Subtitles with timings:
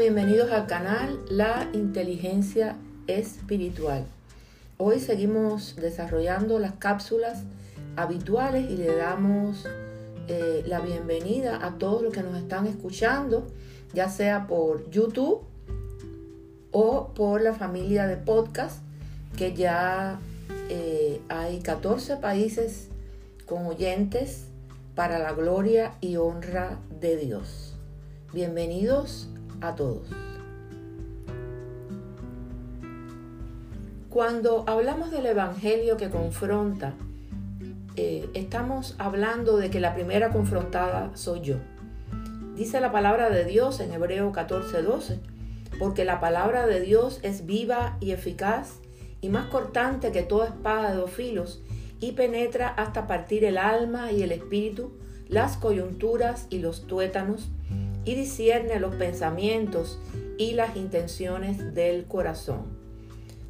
[0.00, 2.74] Bienvenidos al canal La Inteligencia
[3.06, 4.06] Espiritual.
[4.78, 7.42] Hoy seguimos desarrollando las cápsulas
[7.96, 9.66] habituales y le damos
[10.26, 13.46] eh, la bienvenida a todos los que nos están escuchando,
[13.92, 15.42] ya sea por YouTube
[16.70, 18.78] o por la familia de podcast,
[19.36, 20.18] que ya
[20.70, 22.88] eh, hay 14 países
[23.44, 24.46] con oyentes
[24.94, 27.74] para la gloria y honra de Dios.
[28.32, 29.29] Bienvenidos
[29.60, 30.08] a todos.
[34.08, 36.94] Cuando hablamos del Evangelio que confronta,
[37.96, 41.56] eh, estamos hablando de que la primera confrontada soy yo.
[42.56, 45.20] Dice la palabra de Dios en Hebreo 14:12,
[45.78, 48.80] porque la palabra de Dios es viva y eficaz
[49.20, 51.62] y más cortante que toda espada de dos filos
[52.00, 54.92] y penetra hasta partir el alma y el espíritu,
[55.28, 57.48] las coyunturas y los tuétanos
[58.10, 60.00] y discierne los pensamientos
[60.36, 62.62] y las intenciones del corazón.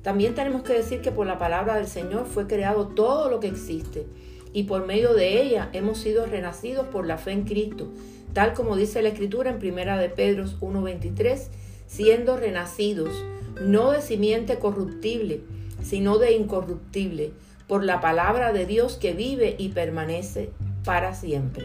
[0.02, 3.46] También tenemos que decir que por la palabra del Señor fue creado todo lo que
[3.46, 4.04] existe
[4.52, 7.88] y por medio de ella hemos sido renacidos por la fe en Cristo,
[8.34, 11.48] tal como dice la Escritura en Primera de Pedro 1:23,
[11.86, 13.24] siendo renacidos
[13.62, 15.40] no de simiente corruptible,
[15.82, 17.32] sino de incorruptible,
[17.66, 20.50] por la palabra de Dios que vive y permanece
[20.84, 21.64] para siempre.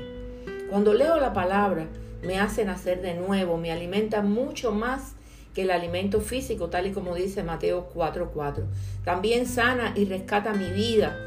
[0.70, 1.88] Cuando leo la palabra,
[2.26, 5.16] me hace nacer de nuevo, me alimenta mucho más
[5.54, 8.66] que el alimento físico, tal y como dice Mateo 4:4.
[9.04, 11.18] También sana y rescata mi vida,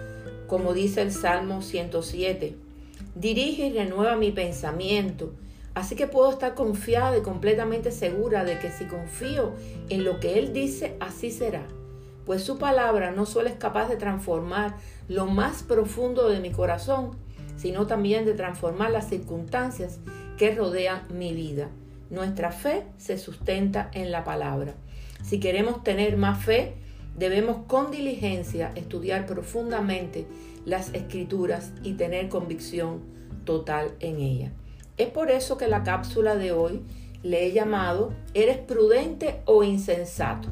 [0.46, 2.54] como dice el Salmo 107.
[3.14, 5.32] Dirige y renueva mi pensamiento.
[5.74, 9.52] Así que puedo estar confiada y completamente segura de que si confío
[9.88, 11.62] en lo que Él dice, así será.
[12.26, 14.76] Pues su palabra no solo es capaz de transformar
[15.08, 17.12] lo más profundo de mi corazón,
[17.56, 20.00] sino también de transformar las circunstancias
[20.38, 21.68] que rodean mi vida.
[22.10, 24.74] Nuestra fe se sustenta en la palabra.
[25.22, 26.74] Si queremos tener más fe,
[27.16, 30.26] debemos con diligencia estudiar profundamente
[30.64, 33.02] las escrituras y tener convicción
[33.44, 34.52] total en ella.
[34.96, 36.82] Es por eso que la cápsula de hoy
[37.22, 40.48] le he llamado ¿Eres prudente o insensato?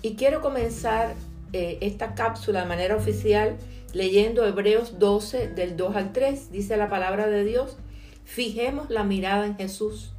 [0.00, 1.14] Y quiero comenzar
[1.52, 3.56] eh, esta cápsula de manera oficial
[3.92, 6.50] leyendo Hebreos 12 del 2 al 3.
[6.52, 7.76] Dice la palabra de Dios.
[8.28, 10.12] Fijemos la mirada en Jesús,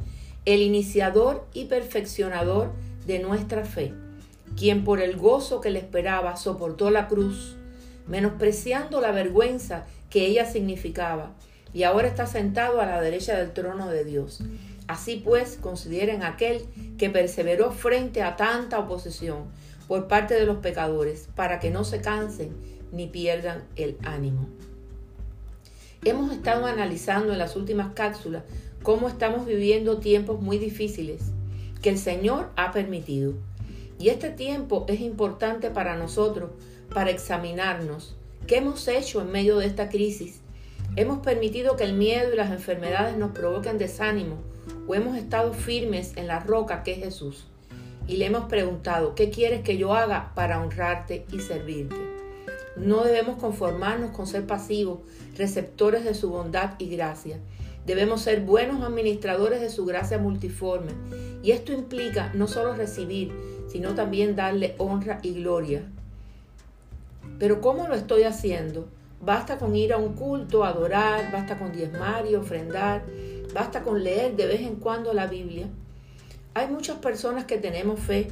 [0.43, 2.73] el iniciador y perfeccionador
[3.05, 3.93] de nuestra fe,
[4.57, 7.55] quien por el gozo que le esperaba soportó la cruz,
[8.07, 11.35] menospreciando la vergüenza que ella significaba,
[11.71, 14.41] y ahora está sentado a la derecha del trono de Dios.
[14.87, 16.65] Así pues, consideren aquel
[16.97, 19.43] que perseveró frente a tanta oposición
[19.87, 22.57] por parte de los pecadores, para que no se cansen
[22.91, 24.49] ni pierdan el ánimo.
[26.05, 28.43] Hemos estado analizando en las últimas cápsulas
[28.83, 31.31] cómo estamos viviendo tiempos muy difíciles
[31.81, 33.33] que el Señor ha permitido.
[33.99, 36.51] Y este tiempo es importante para nosotros
[36.93, 38.15] para examinarnos
[38.47, 40.39] qué hemos hecho en medio de esta crisis.
[40.95, 44.37] Hemos permitido que el miedo y las enfermedades nos provoquen desánimo
[44.87, 47.45] o hemos estado firmes en la roca que es Jesús.
[48.07, 52.18] Y le hemos preguntado, ¿qué quieres que yo haga para honrarte y servirte?
[52.79, 54.99] No debemos conformarnos con ser pasivos,
[55.35, 57.37] receptores de su bondad y gracia.
[57.85, 60.93] Debemos ser buenos administradores de su gracia multiforme.
[61.43, 63.33] Y esto implica no solo recibir,
[63.67, 65.83] sino también darle honra y gloria.
[67.37, 68.87] Pero ¿cómo lo estoy haciendo?
[69.21, 73.03] Basta con ir a un culto, adorar, basta con diezmar y ofrendar,
[73.53, 75.67] basta con leer de vez en cuando la Biblia.
[76.53, 78.29] Hay muchas personas que tenemos fe,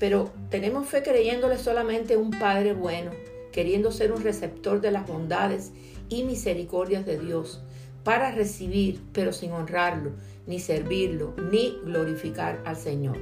[0.00, 3.12] pero tenemos fe creyéndole solamente un Padre bueno
[3.56, 5.72] queriendo ser un receptor de las bondades
[6.10, 7.62] y misericordias de Dios
[8.04, 10.12] para recibir, pero sin honrarlo,
[10.46, 13.16] ni servirlo, ni glorificar al Señor.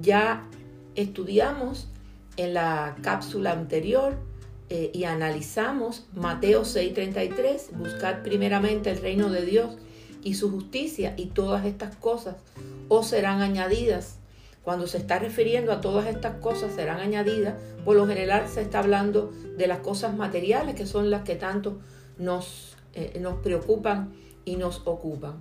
[0.00, 0.48] Ya
[0.94, 1.88] estudiamos
[2.36, 4.14] en la cápsula anterior
[4.70, 9.76] eh, y analizamos Mateo 6:33, buscar primeramente el reino de Dios
[10.22, 12.36] y su justicia y todas estas cosas
[12.88, 14.20] os serán añadidas
[14.62, 17.54] cuando se está refiriendo a todas estas cosas serán añadidas,
[17.84, 21.78] por lo general se está hablando de las cosas materiales que son las que tanto
[22.18, 24.12] nos, eh, nos preocupan
[24.44, 25.38] y nos ocupan.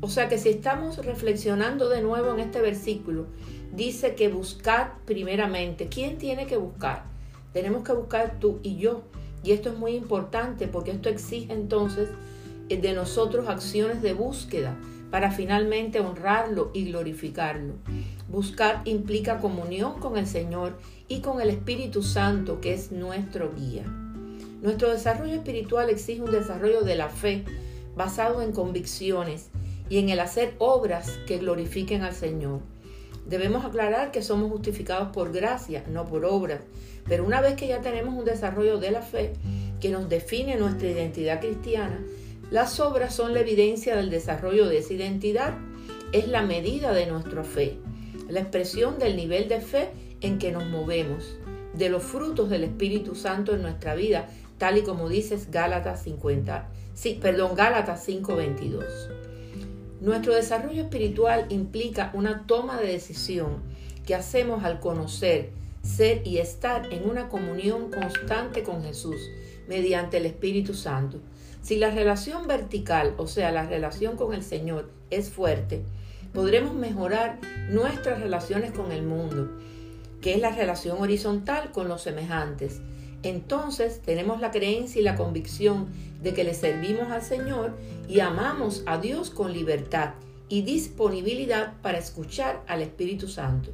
[0.00, 3.26] O sea que si estamos reflexionando de nuevo en este versículo,
[3.74, 5.88] dice que buscar primeramente.
[5.88, 7.04] ¿Quién tiene que buscar?
[7.52, 9.02] Tenemos que buscar tú y yo.
[9.42, 12.08] Y esto es muy importante porque esto exige entonces
[12.68, 14.76] eh, de nosotros acciones de búsqueda
[15.10, 17.74] para finalmente honrarlo y glorificarlo.
[18.28, 20.78] Buscar implica comunión con el Señor
[21.08, 23.84] y con el Espíritu Santo, que es nuestro guía.
[24.62, 27.44] Nuestro desarrollo espiritual exige un desarrollo de la fe
[27.96, 29.50] basado en convicciones
[29.88, 32.60] y en el hacer obras que glorifiquen al Señor.
[33.26, 36.60] Debemos aclarar que somos justificados por gracia, no por obras,
[37.06, 39.32] pero una vez que ya tenemos un desarrollo de la fe
[39.80, 42.00] que nos define nuestra identidad cristiana,
[42.50, 45.54] las obras son la evidencia del desarrollo de esa identidad,
[46.12, 47.78] es la medida de nuestra fe,
[48.28, 51.36] la expresión del nivel de fe en que nos movemos,
[51.74, 56.68] de los frutos del Espíritu Santo en nuestra vida, tal y como dices Gálatas 50,
[56.94, 58.84] sí, perdón, Gálatas 5:22.
[60.00, 63.62] Nuestro desarrollo espiritual implica una toma de decisión
[64.06, 65.50] que hacemos al conocer,
[65.82, 69.16] ser y estar en una comunión constante con Jesús
[69.66, 71.20] mediante el Espíritu Santo.
[71.64, 75.82] Si la relación vertical, o sea, la relación con el Señor, es fuerte,
[76.34, 77.38] podremos mejorar
[77.70, 79.48] nuestras relaciones con el mundo,
[80.20, 82.82] que es la relación horizontal con los semejantes.
[83.22, 85.86] Entonces tenemos la creencia y la convicción
[86.22, 87.72] de que le servimos al Señor
[88.10, 90.10] y amamos a Dios con libertad
[90.50, 93.70] y disponibilidad para escuchar al Espíritu Santo.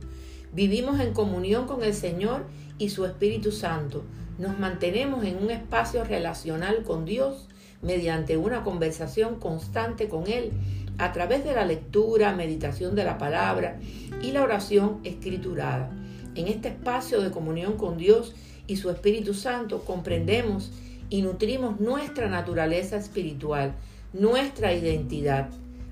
[0.52, 2.44] Vivimos en comunión con el Señor
[2.78, 4.04] y su Espíritu Santo.
[4.38, 7.48] Nos mantenemos en un espacio relacional con Dios
[7.82, 10.52] mediante una conversación constante con Él
[10.98, 13.78] a través de la lectura, meditación de la palabra
[14.22, 15.90] y la oración escriturada.
[16.34, 18.34] En este espacio de comunión con Dios
[18.66, 20.70] y su Espíritu Santo comprendemos
[21.08, 23.74] y nutrimos nuestra naturaleza espiritual,
[24.12, 25.48] nuestra identidad.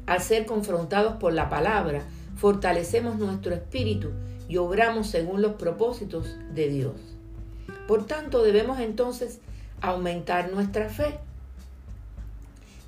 [0.06, 2.02] Al ser confrontados por la palabra,
[2.36, 4.10] fortalecemos nuestro espíritu
[4.48, 6.94] y obramos según los propósitos de Dios.
[7.86, 9.40] Por tanto, debemos entonces
[9.80, 11.18] aumentar nuestra fe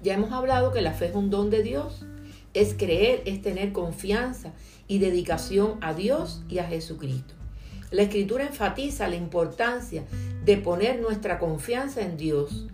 [0.02, 2.04] ya hemos hablado que la fe es un don de Dios.
[2.52, 4.52] Es creer, es tener confianza
[4.88, 7.34] y dedicación a Dios y a Jesucristo.
[7.90, 10.04] La escritura enfatiza la importancia
[10.44, 12.66] de poner nuestra confianza en Dios.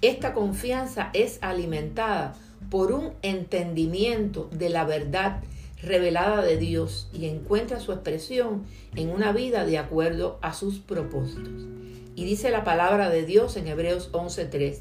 [0.00, 2.34] Esta confianza es alimentada
[2.70, 5.40] por un entendimiento de la verdad
[5.82, 8.64] revelada de Dios y encuentra su expresión
[8.94, 11.66] en una vida de acuerdo a sus propósitos.
[12.14, 14.80] Y dice la palabra de Dios en Hebreos 11:3,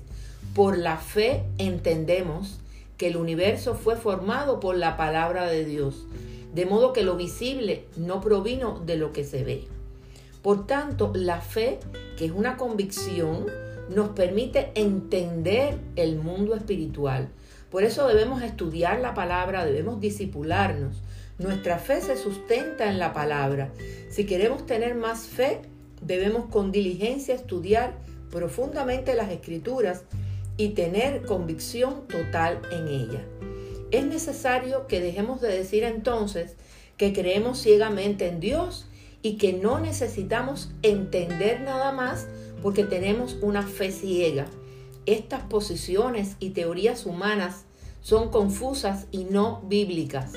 [0.54, 2.60] por la fe entendemos
[2.98, 6.06] que el universo fue formado por la palabra de Dios,
[6.54, 9.68] de modo que lo visible no provino de lo que se ve.
[10.42, 11.80] Por tanto, la fe,
[12.18, 13.46] que es una convicción,
[13.90, 17.30] nos permite entender el mundo espiritual.
[17.70, 21.02] Por eso debemos estudiar la palabra, debemos disipularnos.
[21.40, 23.72] Nuestra fe se sustenta en la palabra.
[24.10, 25.62] Si queremos tener más fe,
[26.02, 27.94] debemos con diligencia estudiar
[28.30, 30.04] profundamente las escrituras
[30.58, 33.26] y tener convicción total en ella.
[33.92, 36.56] Es necesario que dejemos de decir entonces
[36.98, 38.88] que creemos ciegamente en Dios
[39.22, 42.28] y que no necesitamos entender nada más
[42.62, 44.46] porque tenemos una fe ciega.
[45.06, 47.66] Estas posiciones y teorías humanas
[48.02, 50.34] son confusas y no bíblicas.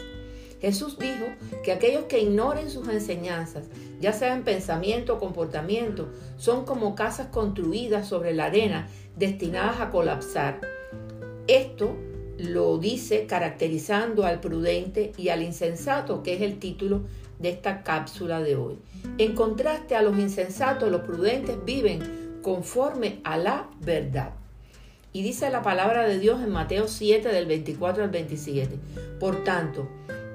[0.64, 1.26] Jesús dijo
[1.62, 3.64] que aquellos que ignoren sus enseñanzas,
[4.00, 6.08] ya sea en pensamiento o comportamiento,
[6.38, 10.62] son como casas construidas sobre la arena destinadas a colapsar.
[11.48, 11.94] Esto
[12.38, 17.02] lo dice caracterizando al prudente y al insensato, que es el título
[17.38, 18.78] de esta cápsula de hoy.
[19.18, 24.30] En contraste a los insensatos, los prudentes viven conforme a la verdad.
[25.12, 28.78] Y dice la palabra de Dios en Mateo 7 del 24 al 27.
[29.20, 29.86] Por tanto,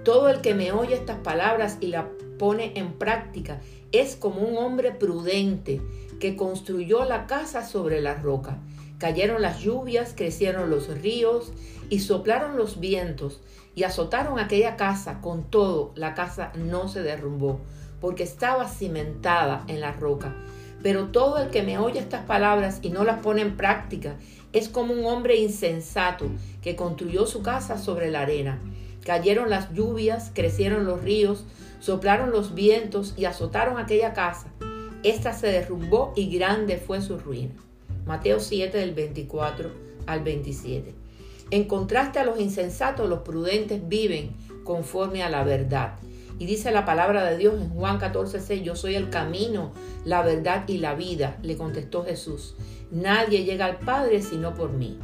[0.10, 2.06] todo el que me oye estas palabras y las
[2.40, 3.62] pone en práctica
[3.92, 5.84] es como un hombre prudente
[6.20, 8.58] que construyó la casa sobre la roca.
[8.98, 11.54] Cayeron las lluvias, crecieron los ríos
[11.92, 13.40] y soplaron los vientos
[13.76, 15.22] y azotaron aquella casa.
[15.22, 17.60] Con todo, la casa no se derrumbó
[18.02, 20.34] porque estaba cimentada en la roca.
[20.82, 24.16] Pero todo el que me oye estas palabras y no las pone en práctica
[24.54, 26.26] es como un hombre insensato
[26.64, 28.60] que construyó su casa sobre la arena.
[29.06, 31.46] Cayeron las lluvias, crecieron los ríos,
[31.80, 34.48] soplaron los vientos y azotaron aquella casa.
[35.04, 37.54] Esta se derrumbó y grande fue su ruina.
[38.06, 39.72] Mateo 7 del 24
[40.06, 40.94] al 27.
[41.52, 45.96] En contraste a los insensatos, los prudentes viven conforme a la verdad.
[46.38, 49.72] Y dice la palabra de Dios en Juan 14, 6, yo soy el camino,
[50.06, 52.56] la verdad y la vida, le contestó Jesús.
[52.92, 55.00] Nadie llega al Padre sino por mí.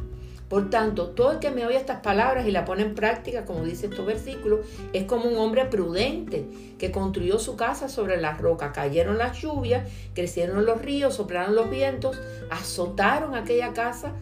[0.48, 3.64] Por tanto, todo el que me oye estas palabras y la pone en práctica, como
[3.64, 4.60] dice estos versículos,
[4.92, 6.46] es como un hombre prudente
[6.78, 8.70] que construyó su casa sobre la roca.
[8.72, 14.12] Cayeron las lluvias, crecieron los ríos, soplaron los vientos, azotaron aquella casa.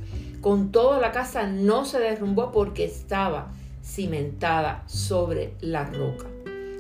[0.41, 3.53] Con toda la casa no se derrumbó porque estaba
[3.83, 6.27] cimentada sobre la roca.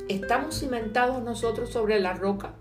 [0.08, 2.52] ¿Estamos cimentados nosotros sobre la roca?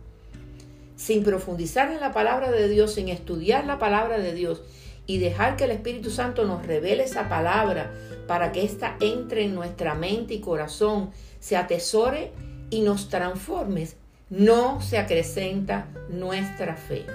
[0.97, 4.61] Sin profundizar en la palabra de Dios, sin estudiar la palabra de Dios
[5.05, 7.91] y dejar que el Espíritu Santo nos revele esa palabra
[8.27, 12.31] para que ésta entre en nuestra mente y corazón, se atesore
[12.69, 13.87] y nos transforme,
[14.29, 17.05] no se acrecenta nuestra fe.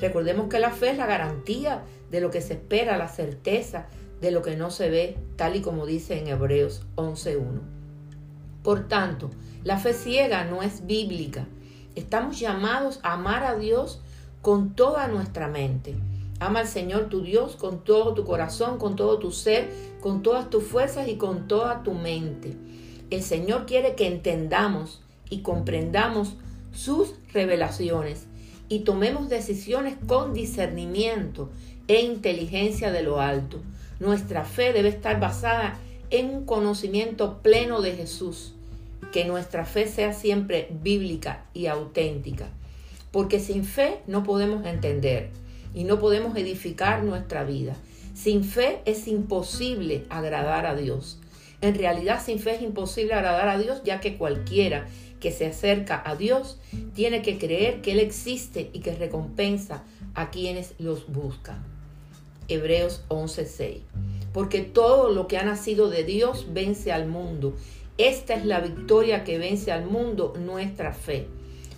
[0.00, 3.86] Recordemos que la fe es la garantía de lo que se espera, la certeza
[4.20, 7.60] de lo que no se ve, tal y como dice en Hebreos 11.1.
[8.62, 9.30] Por tanto,
[9.64, 11.46] la fe ciega no es bíblica.
[11.96, 14.00] Estamos llamados a amar a Dios
[14.40, 15.96] con toda nuestra mente.
[16.40, 19.70] Ama al Señor tu Dios con todo tu corazón, con todo tu ser,
[20.00, 22.56] con todas tus fuerzas y con toda tu mente.
[23.10, 26.34] El Señor quiere que entendamos y comprendamos
[26.72, 28.26] sus revelaciones
[28.68, 31.50] y tomemos decisiones con discernimiento
[31.88, 33.58] e inteligencia de lo alto.
[34.00, 35.78] Nuestra fe debe estar basada
[36.10, 38.54] en un conocimiento pleno de Jesús.
[39.12, 42.48] Que nuestra fe sea siempre bíblica y auténtica.
[43.10, 45.30] Porque sin fe no podemos entender
[45.74, 47.76] y no podemos edificar nuestra vida.
[48.14, 51.18] Sin fe es imposible agradar a Dios.
[51.60, 54.86] En realidad sin fe es imposible agradar a Dios ya que cualquiera
[55.20, 56.58] que se acerca a Dios
[56.94, 61.64] tiene que creer que Él existe y que recompensa a quienes los buscan.
[62.48, 63.82] Hebreos 11:6.
[64.32, 67.54] Porque todo lo que ha nacido de Dios vence al mundo.
[67.98, 71.28] Esta es la victoria que vence al mundo, nuestra fe.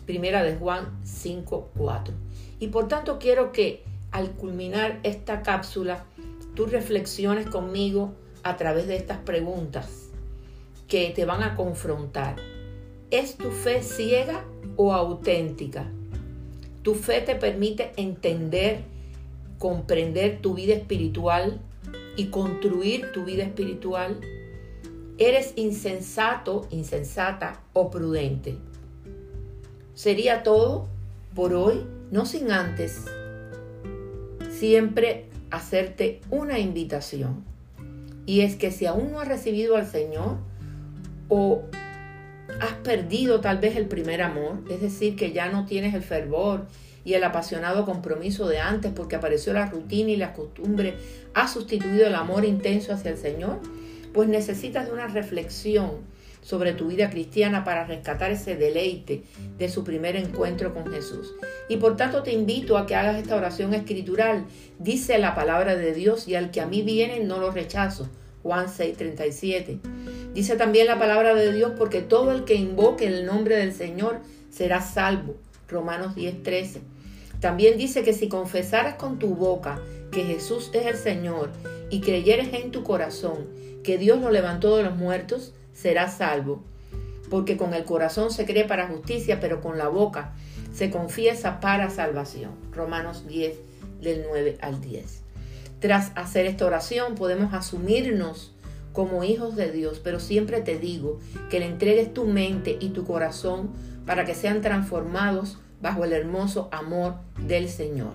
[0.07, 2.24] Primera de Juan 5:4.
[2.65, 6.07] Y por tanto quiero que al culminar esta cápsula,
[6.55, 10.09] tú reflexiones conmigo a través de estas preguntas
[10.89, 12.37] que te van a confrontar.
[13.11, 15.85] ¿Es tu fe ciega o auténtica?
[16.81, 18.85] Tu fe te permite entender,
[19.59, 21.61] comprender tu vida espiritual
[22.17, 24.23] y construir tu vida espiritual.
[25.19, 28.57] ¿Eres insensato, insensata o prudente?
[29.93, 30.89] Sería todo
[31.35, 33.05] por hoy, no sin antes
[34.51, 37.45] siempre hacerte una invitación.
[38.27, 40.39] Y es que si aún no has recibido al Señor
[41.29, 41.63] o
[42.61, 46.67] has perdido tal vez el primer amor, es decir, que ya no tienes el fervor
[47.05, 50.95] y el apasionado compromiso de antes porque apareció la rutina y la costumbre,
[51.35, 53.59] ha sustituido el amor intenso hacia el Señor,
[54.13, 55.91] pues necesitas de una reflexión
[56.45, 59.23] sobre tu vida cristiana para rescatar ese deleite
[59.59, 61.35] de su primer encuentro con Jesús.
[61.71, 64.45] Y por tanto te invito a que hagas esta oración escritural.
[64.79, 68.09] Dice la palabra de Dios y al que a mí viene no lo rechazo.
[68.43, 69.81] Juan 6:37.
[70.35, 74.21] Dice también la palabra de Dios, porque todo el que invoque el nombre del Señor
[74.51, 75.37] será salvo.
[75.67, 76.81] Romanos 10:13.
[77.41, 79.81] También dice que si confesaras con tu boca
[80.13, 81.51] que Jesús es el Señor
[81.89, 83.49] y creyeres en tu corazón
[83.83, 86.63] que Dios lo levantó de los muertos, serás salvo.
[87.31, 90.33] Porque con el corazón se cree para justicia, pero con la boca
[90.73, 92.53] se confiesa para salvación.
[92.73, 93.55] Romanos 10
[94.01, 95.23] del 9 al 10.
[95.81, 98.53] Tras hacer esta oración podemos asumirnos
[98.93, 101.19] como hijos de Dios, pero siempre te digo
[101.51, 103.71] que le entregues tu mente y tu corazón
[104.07, 107.17] para que sean transformados bajo el hermoso amor
[107.47, 108.13] del Señor.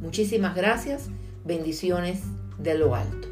[0.00, 1.08] Muchísimas gracias,
[1.44, 2.22] bendiciones
[2.58, 3.28] de lo alto.